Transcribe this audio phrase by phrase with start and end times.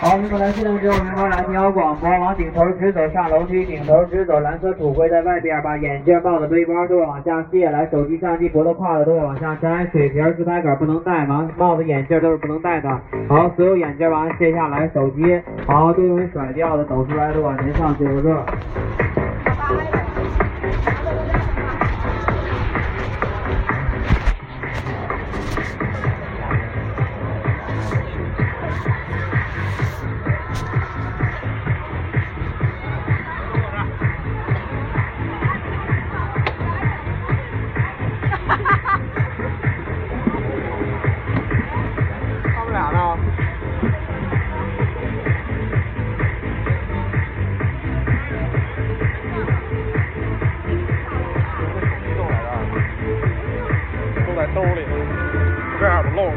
[0.00, 11.50] 好，我们来系统之后，明白来听好广播，往顶头直走，上楼梯，顶头直走，蓝色土灰在外边，把眼镜、帽子、背包都往下卸，来手机、相机、脖子、胯子都会往下摘，水瓶、自拍杆不能带吗？
[11.56, 12.88] 帽子、眼镜都是不能戴的。
[13.28, 18.46] 好，所有眼镜往下卸下来，手机好都容易甩掉的，抖出来的往前上九个。
[54.54, 54.84] 都在兜里，
[55.78, 56.30] 这样不露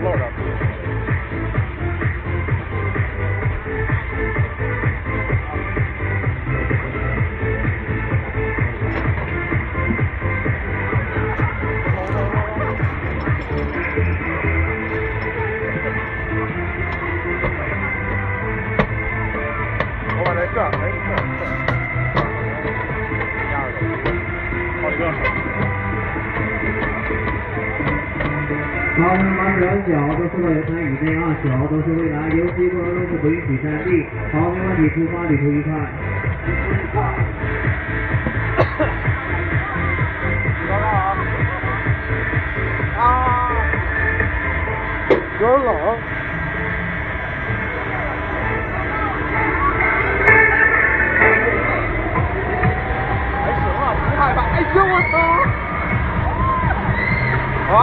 [28.96, 34.06] 好，我们把两脚都收到游船以内啊，脚都是未来游戏过程中是不允许站立。
[34.32, 35.74] 好，没问题，出发，旅途愉快。
[40.70, 41.18] 高高啊！
[43.02, 43.04] 啊！
[45.42, 45.74] 有点冷。
[53.42, 54.38] 还行啊，不害怕。
[54.54, 55.14] 哎呦我操！
[57.76, 57.82] 啊？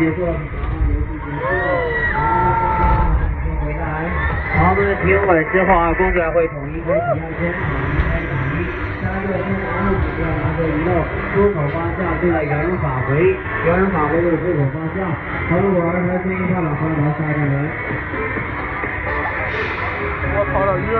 [0.00, 1.68] 结束了，游戏结束了，
[2.16, 2.24] 好，
[3.60, 4.08] 回来。
[4.56, 8.32] 好，我们停稳之后啊，工作人员会统一开体验先，统一开启。
[9.04, 11.04] 三个先拿入指标，拿着遗漏，
[11.36, 13.36] 出口方向对在原路返回，
[13.68, 15.04] 原路返回就是出口方向。
[15.52, 17.68] 好，如果二台先一跳两分，到下一站人。
[20.32, 20.96] 我操，有点晕。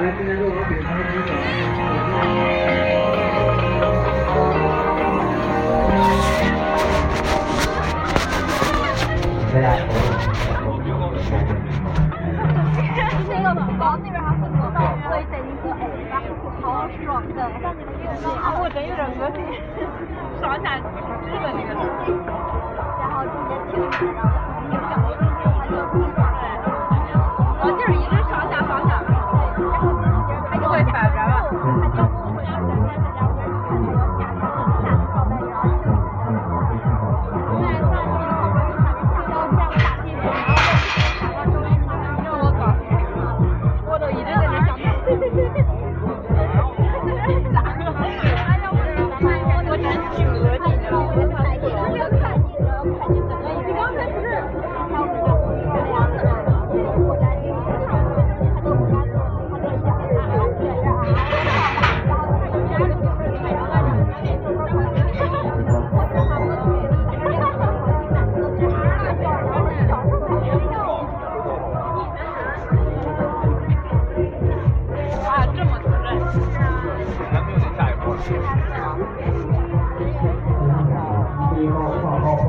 [0.00, 1.12] 来，现在就往顶头直
[13.28, 14.78] 那个宝宝那边还是多到，
[15.08, 16.24] 所以等于说，哎，然后
[16.60, 19.42] 好爽的，像你们这种，啊，我真有点恶心，
[20.40, 20.80] 爽下日
[21.42, 21.74] 本那个，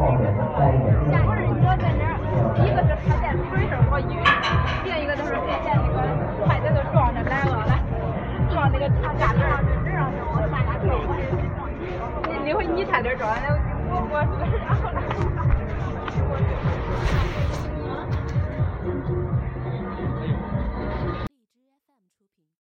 [0.09, 2.01] 不是，我在那，
[2.63, 3.61] 一个是看见出事，
[3.91, 4.23] 我以为，
[4.85, 5.95] 另一个就是他在那个，
[6.45, 7.53] 快的就撞着来了，
[8.51, 11.45] 撞那个，车架子上，这上，我，大家都，我也没，
[12.27, 13.41] 那那会你差点撞下，
[13.89, 14.99] 我，我，我，我。